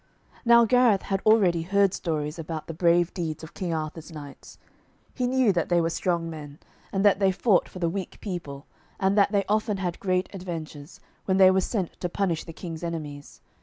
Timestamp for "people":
8.19-8.65